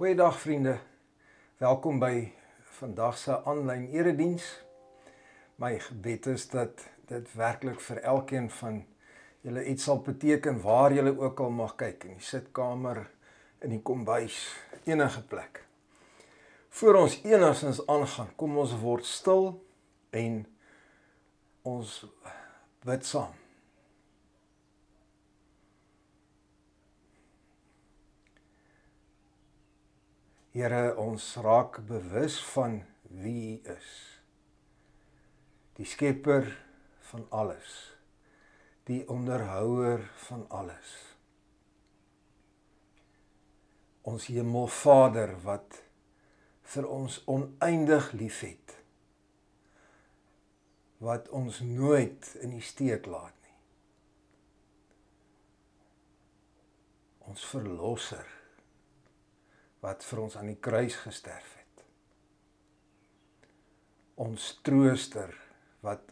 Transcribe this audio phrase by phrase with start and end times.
[0.00, 0.78] Goeiedag vriende.
[1.56, 2.30] Welkom by
[2.78, 4.46] vandag se aanlyn erediens.
[5.60, 8.78] My gebed is dat dit werklik vir elkeen van
[9.44, 13.02] julle iets sal beteken waar julle ook al mag kyk in die sitkamer,
[13.60, 14.38] in die kombuis,
[14.88, 15.66] enige plek.
[16.80, 19.52] Voor ons enigstens aangaan, kom ons word stil
[20.16, 20.46] en
[21.76, 22.06] ons
[22.88, 23.36] bid saam.
[30.50, 32.80] Here, ons raak bewus van
[33.22, 33.90] wie U is.
[35.78, 36.48] Die skepper
[37.06, 37.74] van alles.
[38.90, 40.90] Die onderhouer van alles.
[44.02, 45.78] Ons Hemelvader wat
[46.74, 48.74] vir ons oneindig liefhet.
[50.98, 53.56] Wat ons nooit in die steek laat nie.
[57.30, 58.39] Ons verlosser
[59.80, 61.84] wat vir ons aan die kruis gesterf het.
[64.20, 65.32] Ons trooster
[65.84, 66.04] wat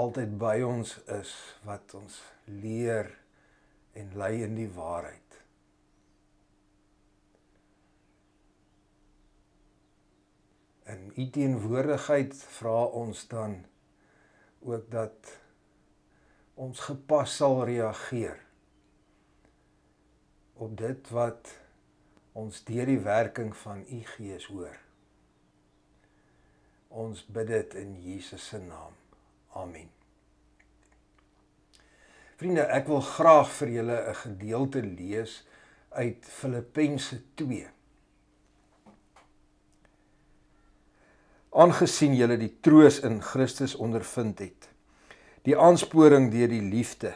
[0.00, 1.32] altyd by ons is,
[1.68, 2.16] wat ons
[2.48, 3.12] leer
[3.94, 5.20] en lei in die waarheid.
[10.90, 13.60] In u teenwoordigheid vra ons dan
[14.64, 15.30] ook dat
[16.60, 18.40] ons gepas sal reageer
[20.54, 21.50] op dit wat
[22.34, 24.74] ons deur die werking van u Gees hoor.
[26.90, 28.94] Ons bid dit in Jesus se naam.
[29.54, 29.90] Amen.
[32.34, 35.44] Vriende, ek wil graag vir julle 'n gedeelte lees
[35.94, 37.68] uit Filippense 2.
[41.54, 44.68] Aangesien julle die troos in Christus ondervind het,
[45.46, 47.14] die aansporing deur die liefde,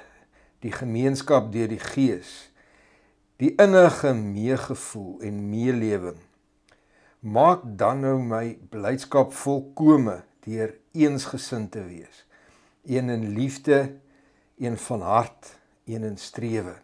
[0.63, 2.51] die gemeenskap deur die Gees,
[3.39, 6.17] die innige meegevoel en meelewing
[7.21, 12.25] maak dan nou my blydskap volkome deur eensgesind te wees.
[12.87, 13.95] Een in liefde
[14.59, 16.75] een van hart een in strewe.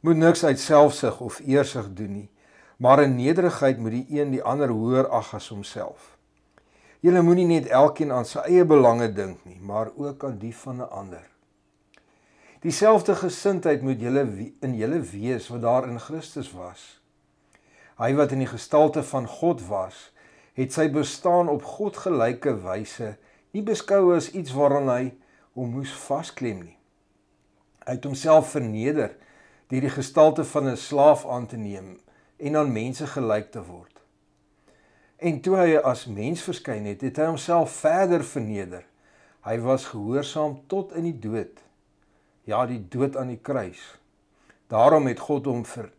[0.00, 2.30] Moet niks uit selfsug of eersug doen nie
[2.76, 6.16] maar in nederigheid moet die een die ander hoër ag as homself.
[7.00, 10.84] Julle moenie net elkeen aan sy eie belange dink nie maar ook aan die van
[10.84, 11.24] 'n ander
[12.66, 14.24] Dieselfde gesindheid moet julle
[14.60, 16.80] in julle wees wat daar in Christus was.
[17.94, 20.00] Hy wat in die gestalte van God was,
[20.58, 23.12] het sy bestaan op God gelyke wyse
[23.54, 25.04] nie beskou as iets waaraan hy
[25.54, 26.74] hom moes vasklem nie.
[27.86, 29.14] Hy het homself verneder
[29.70, 32.00] deur die gestalte van 'n slaaf aan te neem
[32.36, 34.02] en aan mense gelyk te word.
[35.22, 38.82] En toe hy as mens verskyn het, het hy homself verder verneder.
[39.46, 41.65] Hy was gehoorsaam tot in die dood
[42.46, 43.82] ja die dood aan die kruis.
[44.70, 45.90] Daarom het God hom vir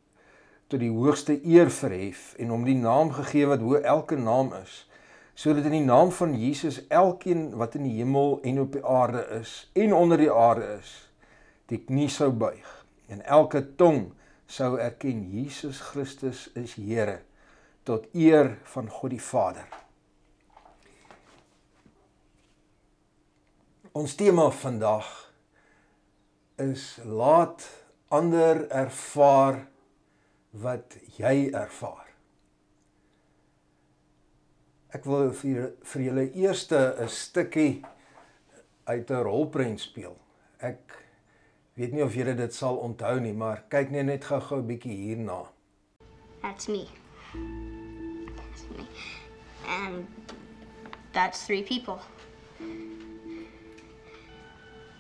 [0.68, 4.82] tot die hoogste eer verhef en hom die naam gegee wat bo elke naam is,
[5.36, 9.24] sodat in die naam van Jesus elkeen wat in die hemel en op die aarde
[9.40, 10.92] is en onder die aarde is,
[11.72, 12.68] die knie sou buig
[13.08, 14.10] en elke tong
[14.48, 17.22] sou erken Jesus Christus is Here
[17.88, 19.68] tot eer van God die Vader.
[23.96, 25.27] Ons tema vandag
[26.58, 27.70] is laat
[28.10, 29.68] ander ervaar
[30.58, 32.08] wat jy ervaar.
[34.96, 37.86] Ek wil vir vir julle eerste 'n stukkie
[38.88, 40.18] uit 'n rolprent speel.
[40.60, 41.04] Ek
[41.76, 44.98] weet nie of julle dit sal onthou nie, maar kyk net net gou-gou 'n bietjie
[44.98, 45.46] hierna.
[46.42, 46.88] That's me.
[48.36, 48.88] That's me.
[49.68, 50.08] And
[51.14, 52.00] that's three people.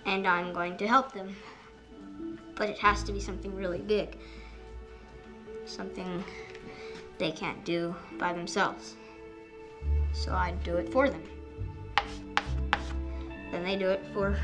[0.07, 1.35] And I'm going to help them.
[2.55, 4.17] But it has to be something really big.
[5.65, 6.23] Something
[7.19, 8.95] they can't do by themselves.
[10.13, 11.23] So I do it for them.
[13.51, 14.35] Then they do it for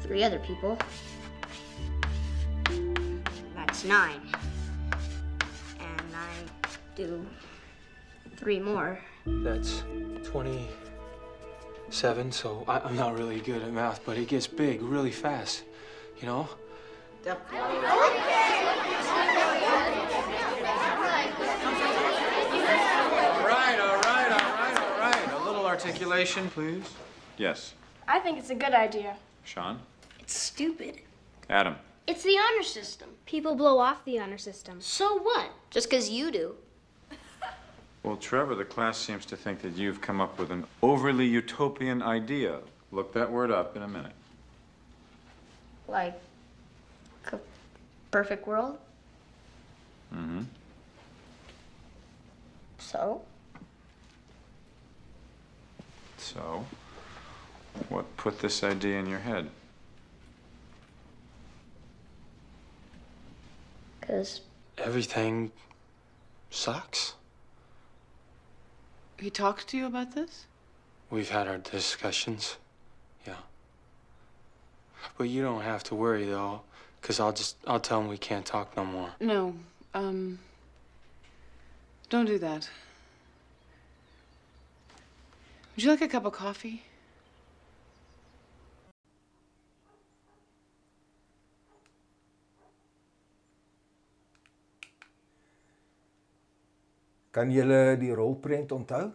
[0.00, 0.78] three other people.
[3.54, 4.20] That's nine.
[5.80, 6.32] And I
[6.94, 7.24] do
[8.36, 8.98] three more.
[9.26, 9.82] That's
[10.24, 10.68] 20
[11.92, 15.64] seven, so I, am not really good at math, but it gets big really fast,
[16.20, 16.48] you know?
[17.26, 17.36] All
[23.46, 25.32] right, all right, all right, all right.
[25.32, 26.84] A little articulation, please.
[27.36, 27.74] Yes.
[28.08, 29.16] I think it's a good idea.
[29.44, 29.78] Sean?
[30.20, 31.00] It's stupid.
[31.50, 31.76] Adam?
[32.06, 33.10] It's the honor system.
[33.26, 34.80] People blow off the honor system.
[34.80, 35.50] So what?
[35.70, 36.54] Just because you do.
[38.02, 42.02] Well, Trevor, the class seems to think that you've come up with an overly utopian
[42.02, 42.58] idea.
[42.90, 44.12] Look that word up in a minute.
[45.86, 46.20] Like
[47.32, 47.38] a
[48.10, 48.78] perfect world?
[50.12, 50.42] Mm-hmm.
[52.78, 53.22] So?
[56.18, 56.64] So,
[57.88, 59.48] what put this idea in your head?
[64.00, 64.40] Because
[64.78, 65.52] Everything
[66.50, 67.14] sucks.
[69.22, 70.46] He talked to you about this?
[71.08, 72.56] We've had our discussions.
[73.24, 73.36] Yeah.
[75.16, 76.62] But you don't have to worry though,
[77.02, 79.10] cuz I'll just I'll tell him we can't talk no more.
[79.20, 79.54] No.
[79.94, 80.40] Um.
[82.08, 82.68] Don't do that.
[85.76, 86.82] Would you like a cup of coffee?
[97.32, 99.06] Kan julle die rolprent onthou?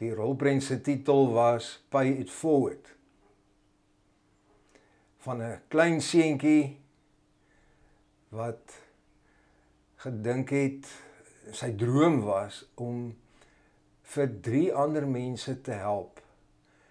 [0.00, 2.88] Die rolprent se titel was Pay It Forward.
[5.22, 6.80] Van 'n klein seentjie
[8.30, 8.80] wat
[9.96, 10.88] gedink het
[11.52, 13.12] sy droom was om
[14.02, 16.20] vir drie ander mense te help.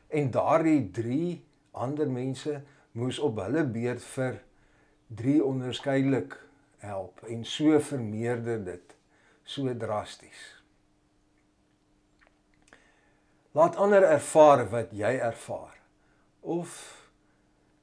[0.07, 2.61] En daardie drie ander mense
[2.91, 4.41] moes op hulle beurt vir
[5.07, 6.50] drie onderskeidelik
[6.81, 8.95] help en so vermeerder dit
[9.43, 10.41] so drasties.
[13.51, 15.75] Laat ander ervaar wat jy ervaar
[16.41, 16.77] of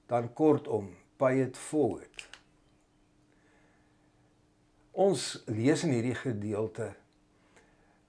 [0.09, 2.25] dan kortom pay it forward.
[4.99, 6.89] Ons lees in hierdie gedeelte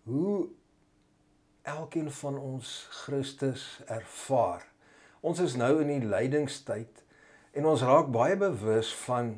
[0.09, 0.47] hoe
[1.69, 4.63] elkeen van ons Christus ervaar.
[5.21, 7.03] Ons is nou in die lydingstyd
[7.59, 9.35] en ons raak baie bewus van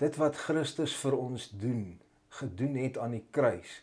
[0.00, 1.98] dit wat Christus vir ons doen,
[2.40, 3.80] gedoen het aan die kruis.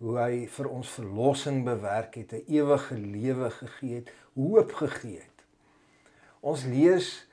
[0.00, 5.44] Hoe hy vir ons verlossing bewerk het, 'n ewige lewe gegee het, hoop gegee het.
[6.40, 7.26] Ons lees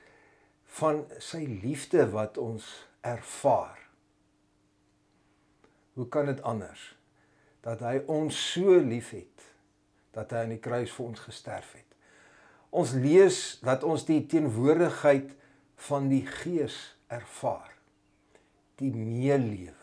[0.64, 3.78] van sy liefde wat ons ervaar.
[5.92, 6.96] Hoe kan dit anders
[7.60, 9.46] dat hy ons so liefhet
[10.10, 11.96] dat hy aan die kruis vir ons gesterf het?
[12.70, 15.32] Ons lees dat ons die teenwoordigheid
[15.88, 16.76] van die Gees
[17.06, 17.77] ervaar.
[18.78, 19.74] Die meelewing,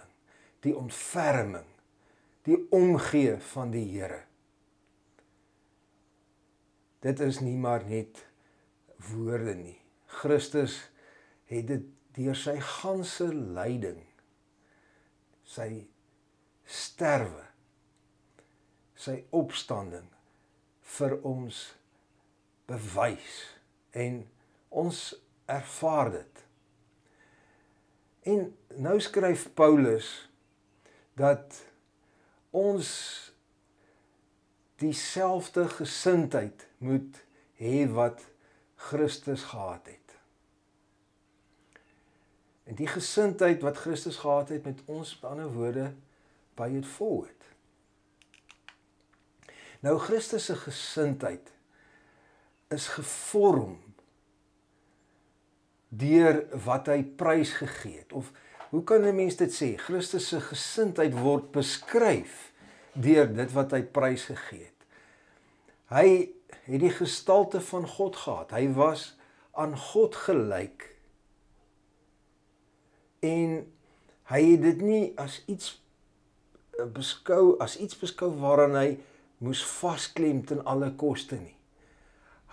[0.63, 1.68] die ontferming,
[2.47, 4.21] die omgee van die Here.
[7.06, 8.24] Dit is nie maar net
[9.12, 9.77] woorde nie.
[10.21, 10.80] Christus
[11.50, 14.00] het dit deur sy ganse lyding,
[15.45, 15.69] sy
[16.65, 17.44] sterwe,
[18.95, 20.07] sy opstanding
[20.95, 21.59] vir ons
[22.69, 23.42] bewys
[23.94, 24.24] en
[24.69, 25.01] ons
[25.51, 26.44] ervaar dit.
[28.25, 28.48] En
[28.81, 30.30] nou skryf Paulus
[31.13, 31.62] dat
[32.50, 32.89] ons
[34.81, 37.22] dieselfde gesindheid moet
[37.62, 38.25] hê wat
[38.89, 40.18] Christus gehad het.
[42.66, 45.94] En die gesindheid wat Christus gehad het met ons met ander woorde
[46.57, 47.45] by it forward.
[49.86, 51.51] Nou Christus se gesindheid
[52.74, 53.78] is gevorm
[55.97, 58.31] deur wat hy prys gegee het of
[58.69, 62.51] hoe kan 'n mens dit sê Christus se gesindheid word beskryf
[62.94, 64.81] deur dit wat hy prys gegee het.
[65.92, 66.07] Hy
[66.65, 68.51] het die gestalte van God gehad.
[68.51, 69.15] Hy was
[69.51, 70.88] aan God gelyk.
[73.19, 73.73] En
[74.31, 75.75] hy het dit nie as iets
[76.80, 78.90] eh, beskou as iets beskou waaraan hy
[79.37, 81.56] moes vasklem ten alle koste nie.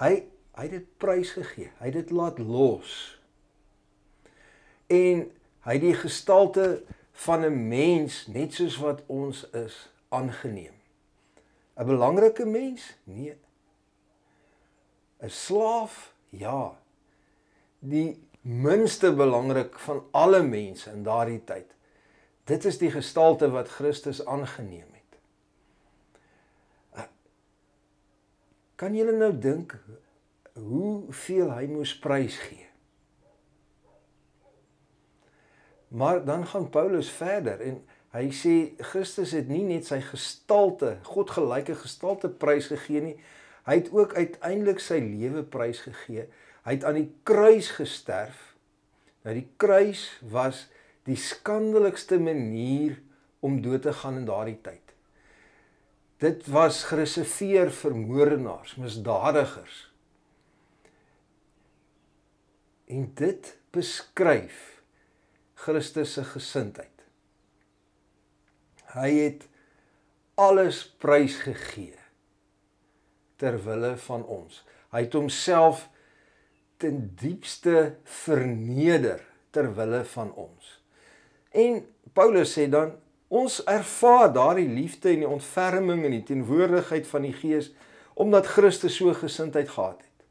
[0.03, 1.71] Hy hy het dit prys gegee.
[1.79, 3.22] Hy het dit laat los.
[4.93, 5.25] En
[5.65, 6.83] hy het die gestalte
[7.25, 10.75] van 'n mens net soos wat ons is aangeneem.
[11.77, 12.97] 'n Belangrike mens?
[13.05, 13.37] Nee.
[15.21, 16.15] 'n Slaaf?
[16.29, 16.79] Ja.
[17.79, 21.75] Die minste belangrik van alle mense in daardie tyd.
[22.45, 25.19] Dit is die gestalte wat Christus aangeneem het.
[28.75, 29.77] Kan julle nou dink
[30.59, 32.72] hoeveel hy moes prys gee?
[35.93, 37.83] Maar dan gaan Paulus verder en
[38.17, 38.55] hy sê
[38.93, 43.17] Christus het nie net sy gestalte, God gelyke gestalte prys gegee nie,
[43.69, 46.27] hy het ook uiteindelik sy lewe prys gegee.
[46.65, 48.55] Hy het aan die kruis gesterf.
[49.27, 50.67] Nou die kruis was
[51.05, 52.97] die skandelikste manier
[53.45, 54.97] om dood te gaan in daardie tyd.
[56.23, 59.89] Dit was gereserveer vir moordenaars, misdadigers.
[62.87, 64.72] En dit beskryf
[65.63, 66.89] Christus se gesindheid.
[68.93, 69.47] Hy het
[70.41, 71.99] alles prys gegee
[73.41, 74.63] ter wille van ons.
[74.93, 75.87] Hy het homself
[76.83, 79.23] ten diepste verneder
[79.55, 80.77] ter wille van ons.
[81.55, 81.81] En
[82.13, 82.97] Paulus sê dan
[83.33, 87.71] Ons ervaar daardie liefde en die ontferming en die teenwoordigheid van die Gees
[88.21, 90.27] omdat Christus so gesindheid gehad het.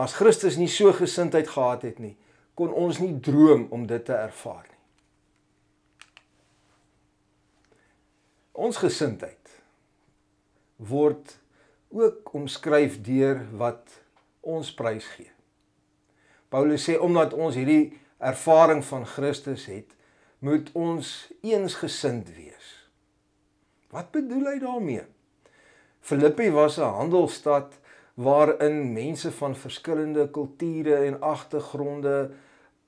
[0.00, 2.14] As Christus nie so gesindheid gehad het nie,
[2.54, 4.80] kon ons nie droom om dit te ervaar nie.
[8.54, 9.50] Ons gesindheid
[10.78, 11.38] word
[11.94, 14.00] ook omskryf deur wat
[14.40, 15.30] ons prys gee.
[16.50, 19.90] Paulus sê omdat ons hierdie ervaring van Christus het,
[20.44, 21.10] moet ons
[21.42, 22.70] eensgesind wees.
[23.94, 25.04] Wat bedoel hy daarmee?
[26.04, 27.78] Filippi was 'n handelsstad
[28.14, 32.30] waarin mense van verskillende kulture en agtergronde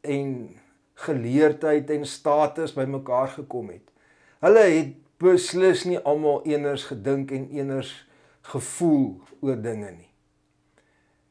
[0.00, 0.56] en
[0.94, 3.90] geleerdheid en status bymekaar gekom het.
[4.38, 7.92] Hulle het beslis nie almal eners gedink en eners
[8.40, 10.12] gevoel oor dinge nie.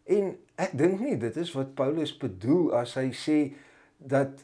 [0.03, 3.39] En ek dink nie dit is wat Paulus bedoel as hy sê
[3.97, 4.43] dat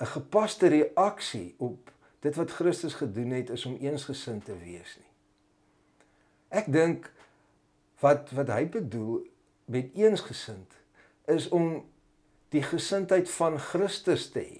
[0.00, 1.90] 'n gepaste reaksie op
[2.20, 5.10] dit wat Christus gedoen het is om eensgesind te wees nie.
[6.48, 7.12] Ek dink
[8.00, 9.20] wat wat hy bedoel
[9.70, 10.78] met eensgesind
[11.30, 11.82] is om
[12.50, 14.58] die gesindheid van Christus te hê.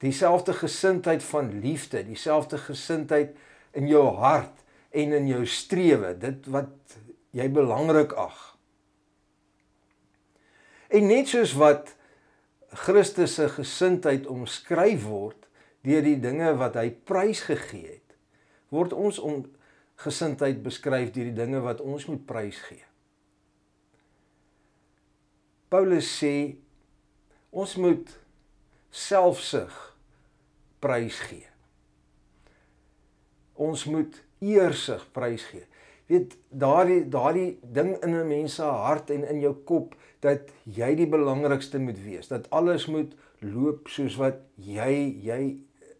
[0.00, 3.36] Dieselfde gesindheid van liefde, dieselfde gesindheid
[3.76, 4.64] in jou hart
[4.96, 6.96] en in jou strewe, dit wat
[7.36, 8.38] jy belangrik ag.
[10.88, 11.92] En net soos wat
[12.86, 15.48] Christus se gesindheid omskryf word
[15.86, 18.16] deur die dinge wat hy prysgegee het,
[18.74, 19.44] word ons om
[20.02, 22.84] gesindheid beskryf deur die dinge wat ons moet prysgee.
[25.72, 26.56] Paulus sê
[27.50, 28.12] ons moet
[28.92, 29.74] selfsug
[30.84, 31.48] prysgee.
[33.56, 35.64] Ons moet eersug prysgee.
[36.06, 40.94] Weet daardie daardie ding in 'n mens se hart en in jou kop dat jy
[40.94, 45.58] die belangrikste moet wees, dat alles moet loop soos wat jy jy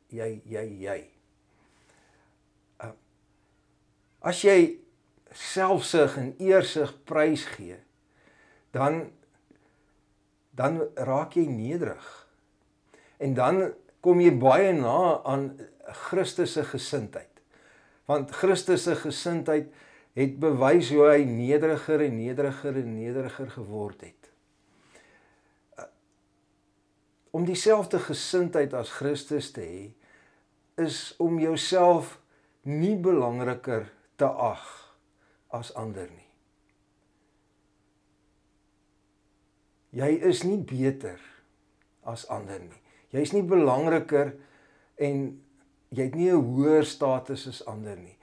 [0.08, 0.98] jy jy jy.
[0.98, 1.15] Uh,
[4.26, 4.58] as jy
[5.36, 7.78] selfsug en eersug prys gee,
[8.74, 9.06] dan
[10.56, 12.04] dan raak jy nederig.
[13.20, 13.58] En dan
[14.00, 15.50] kom jy baie na aan
[16.08, 17.42] Christus se gesindheid.
[18.08, 19.68] Want Christus se gesindheid
[20.16, 24.30] het bewys hoe hy nederiger en nederiger en nederiger geword het.
[27.36, 29.84] Om dieselfde gesindheid as Christus te hê
[30.80, 32.16] is om jouself
[32.64, 34.64] nie belangriker te ag
[35.54, 36.30] as ander nie.
[39.96, 41.20] Jy is nie beter
[42.04, 42.82] as ander nie.
[43.14, 44.34] Jy's nie belangriker
[45.00, 45.40] en
[45.90, 48.16] jy het nie 'n hoër status as ander nie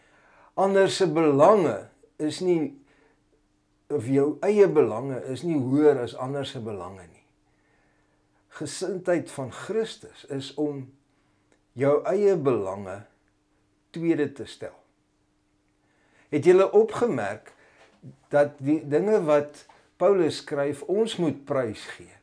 [0.53, 2.73] ander se belange is nie
[3.93, 7.25] of jou eie belange is nie hoër as ander se belange nie.
[8.53, 10.85] Gesindheid van Christus is om
[11.77, 13.03] jou eie belange
[13.93, 14.75] tweede te stel.
[16.33, 17.53] Het julle opgemerk
[18.33, 19.65] dat die dinge wat
[20.01, 22.15] Paulus skryf ons moet prys gee?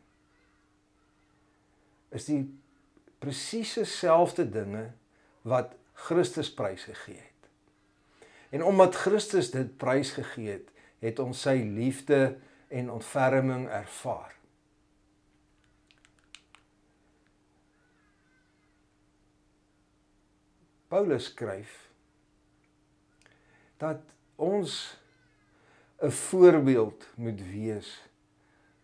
[2.11, 2.43] Is die
[3.21, 4.91] presiese selfde dinge
[5.43, 7.49] wat Christus prys gegee het.
[8.51, 10.69] En omdat Christus dit prys gegee het,
[11.05, 12.39] het ons sy liefde
[12.69, 14.35] en ontferming ervaar.
[20.91, 21.90] Paulus skryf
[23.81, 24.01] dat
[24.37, 24.97] ons
[26.01, 28.09] 'n voorbeeld moet wees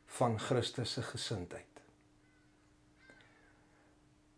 [0.04, 1.64] van Christus se gesindheid.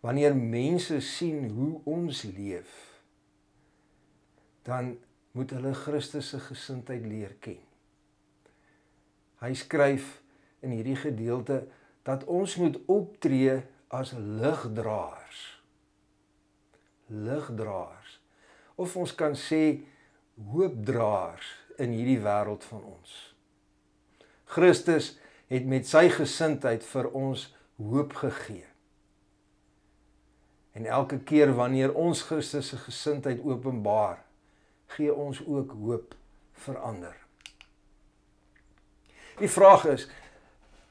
[0.01, 3.01] Wanneer mense sien hoe ons leef,
[4.63, 4.99] dan
[5.31, 7.61] moet hulle Christus se gesindheid leer ken.
[9.39, 10.23] Hy skryf
[10.61, 11.67] in hierdie gedeelte
[12.03, 15.63] dat ons moet optree as ligdraers.
[17.07, 18.21] Ligdraers.
[18.75, 19.63] Of ons kan sê
[20.53, 21.47] hoopdraers
[21.79, 23.15] in hierdie wêreld van ons.
[24.49, 25.17] Christus
[25.49, 28.67] het met sy gesindheid vir ons hoop gegee.
[30.79, 34.23] En elke keer wanneer ons Christus se gesindheid openbaar,
[34.95, 36.15] gee ons ook hoop
[36.65, 37.17] vir ander.
[39.39, 40.09] Die vraag is,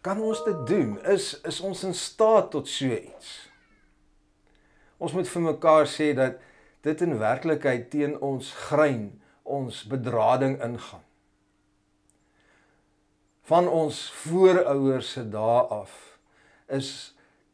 [0.01, 0.96] kan ons dit doen?
[1.04, 3.32] Is is ons in staat tot so iets?
[4.98, 6.39] Ons moet vir mekaar sê dat
[6.86, 9.10] dit in werklikheid teen ons grein,
[9.48, 11.04] ons bedrading ingaan.
[13.48, 16.20] Van ons voorouers se dae af
[16.68, 16.89] is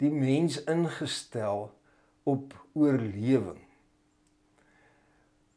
[0.02, 1.70] die mens ingestel
[2.26, 3.62] op oorlewing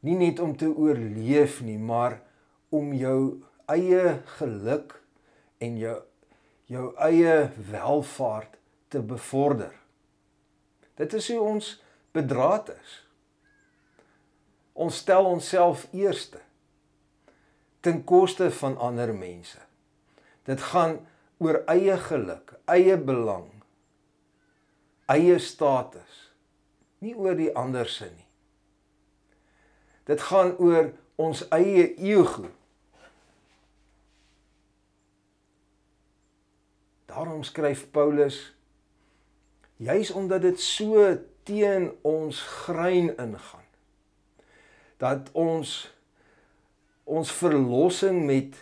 [0.06, 2.20] nie net om te oorleef nie, maar
[2.74, 4.98] om jou eie geluk
[5.62, 5.96] en jou
[6.66, 7.34] jou eie
[7.70, 8.56] welfaart
[8.90, 9.70] te bevorder.
[10.98, 11.68] Dit is hoe ons
[12.10, 12.94] bedraad is.
[14.76, 16.42] Ons stel onsself eerste
[17.80, 19.58] ten koste van ander mense.
[20.44, 20.98] Dit gaan
[21.38, 23.48] oor eie geluk, eie belang,
[25.12, 26.16] eie status,
[26.98, 28.26] nie oor die ander se nie.
[30.10, 32.50] Dit gaan oor ons eie ego.
[37.06, 38.40] Daarom skryf Paulus
[39.76, 41.06] juis omdat dit so
[41.46, 43.65] teen ons grein ingaan
[45.02, 45.76] dat ons
[47.06, 48.56] ons verlossing met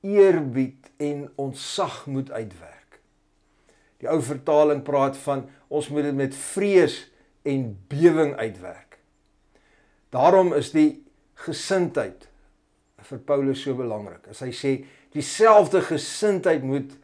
[0.00, 3.00] eerbied en ontzag moet uitwerk.
[4.00, 6.96] Die ou vertaling praat van ons moet dit met vrees
[7.44, 8.98] en bewering uitwerk.
[10.14, 11.02] Daarom is die
[11.44, 12.28] gesindheid
[13.04, 14.30] vir Paulus so belangrik.
[14.32, 14.72] As hy sê
[15.12, 16.94] dieselfde gesindheid moet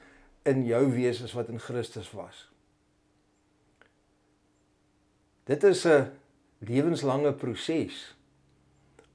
[0.49, 2.47] in jou wees as wat in Christus was.
[5.45, 6.09] Dit is 'n
[6.59, 8.15] lewenslange proses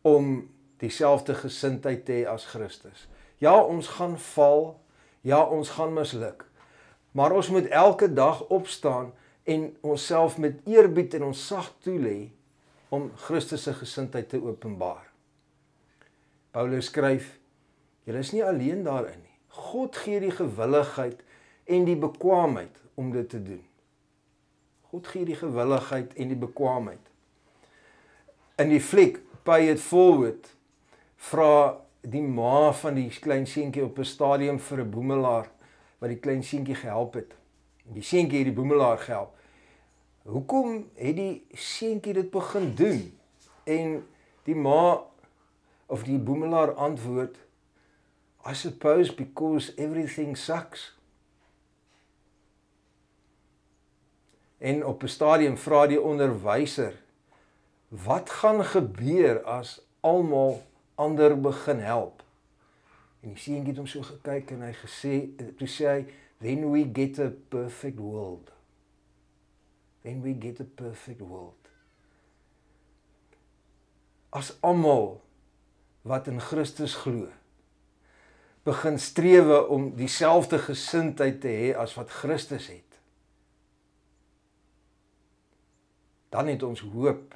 [0.06, 3.08] om dieselfde gesindheid te hê as Christus.
[3.42, 4.76] Ja, ons gaan val.
[5.26, 6.46] Ja, ons gaan misluk.
[7.18, 12.30] Maar ons moet elke dag opstaan en onsself met eerbied en onsag toelê
[12.94, 15.10] om Christus se gesindheid te openbaar.
[16.52, 17.40] Paulus skryf:
[18.04, 19.38] "Julle is nie alleen daarin nie.
[19.48, 21.24] God gee die gewilligheid
[21.66, 23.64] en die bekwaamheid om dit te doen.
[24.92, 27.12] God gee die gewilligheid en die bekwaamheid.
[28.62, 30.48] In die fliek Pay It Forward
[31.22, 35.52] vra die ma van die klein seentjie op 'n stadium vir 'n boemelaar
[36.00, 37.36] wat die klein seentjie gehelp het.
[37.94, 39.38] Die seentjie het die boemelaar gehelp.
[40.24, 43.18] Hoekom het die seentjie dit begin doen?
[43.64, 44.08] En
[44.44, 45.04] die ma
[45.86, 47.38] of die boemelaar antwoord
[48.50, 50.98] I suppose because everything sucks.
[54.58, 57.05] En op 'n stadium vra die onderwyser
[58.04, 60.64] wat gaan gebeur as almal
[60.96, 62.24] ander begin help?
[63.22, 65.20] En die seentjie het hom so gekyk en hy gesê
[65.60, 66.02] toe sê hy
[66.44, 68.52] when we get a perfect world
[70.04, 71.72] when we get a perfect world
[74.36, 75.22] as almal
[76.04, 77.32] wat in Christus glo
[78.68, 82.86] begin strewe om dieselfde gesindheid te hê as wat Christus het
[86.36, 87.32] dan het ons hoop.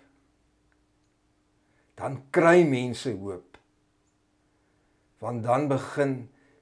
[1.99, 3.57] Dan kry mense hoop.
[5.19, 6.13] Want dan begin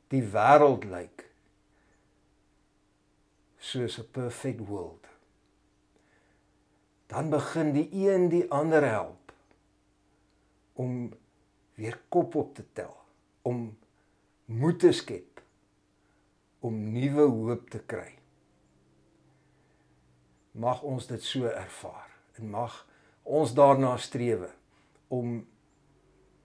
[0.10, 1.28] die wêreld lyk
[3.68, 5.06] soos 'n perfect world.
[7.08, 9.32] Dan begin die een die ander help
[10.74, 11.14] om
[11.74, 12.96] weer kop op te tel,
[13.42, 13.78] om
[14.46, 15.42] moed te skep,
[16.60, 18.14] om nuwe hoop te kry.
[20.52, 22.88] Mag ons dit so ervaar en mag
[23.24, 24.50] ons daarna strewe
[25.08, 25.48] om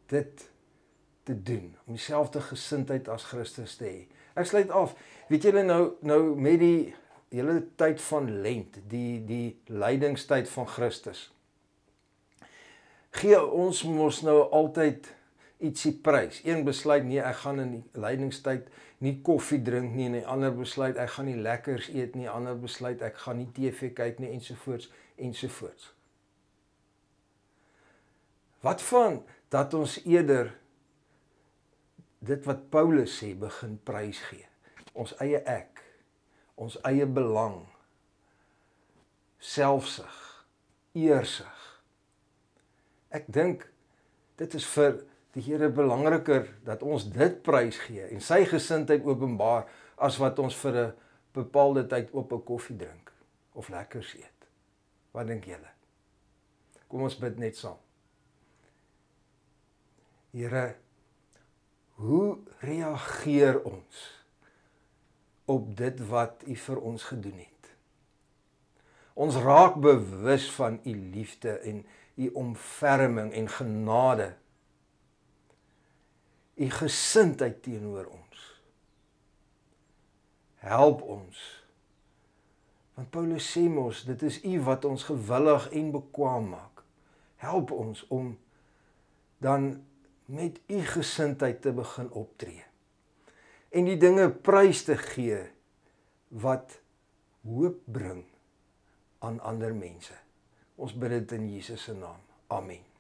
[0.07, 0.51] dit
[1.23, 4.01] te doen, om dieselfde gesindheid as Christus te hê.
[4.35, 4.97] Ek sluit af.
[5.31, 6.95] Weet julle nou nou met die
[7.33, 11.31] hele tyd van lent, die die lydingstyd van Christus.
[13.13, 15.09] Gee ons mos nou altyd
[15.63, 16.41] ietsie prys.
[16.45, 18.69] Een besluit nee, ek gaan in die lydingstyd
[19.05, 22.59] nie koffie drink nie en 'n ander besluit ek gaan nie lekkers eet nie, ander
[22.59, 25.93] besluit ek gaan nie TV kyk nie ensovoorts ensovoorts.
[28.63, 29.21] Wat van
[29.53, 30.53] dat ons eerder
[32.23, 34.47] dit wat Paulus sê begin prys gee.
[34.95, 35.81] Ons eie ek,
[36.61, 37.63] ons eie belang,
[39.43, 40.19] selfsug,
[40.95, 41.63] eersug.
[43.13, 43.67] Ek dink
[44.41, 49.65] dit is vir die Here belangriker dat ons dit prys gee en sy gesindheid openbaar
[49.97, 50.93] as wat ons vir 'n
[51.33, 53.13] bepaalde tyd op 'n koffie drink
[53.55, 54.49] of lekker eet.
[55.13, 55.73] Wat dink julle?
[56.89, 57.79] Kom ons bid net saam.
[60.33, 60.77] Here,
[62.01, 64.03] hoe reageer ons
[65.45, 67.73] op dit wat U vir ons gedoen het?
[69.13, 71.85] Ons raak bewus van U liefde en
[72.17, 74.33] U omverming en genade
[76.63, 78.61] u gesindheid teenoor ons.
[80.55, 81.39] Help ons.
[82.95, 86.85] Want Paulus sê mos, dit is u wat ons gewillig en bekwam maak.
[87.43, 88.35] Help ons om
[89.43, 89.73] dan
[90.33, 92.65] met u gesindheid te begin optree.
[93.69, 95.43] En die dinge prys te gee
[96.29, 96.79] wat
[97.45, 98.25] hoop bring
[99.19, 100.17] aan ander mense.
[100.81, 102.21] Ons bid dit in Jesus se naam.
[102.49, 102.92] Amen.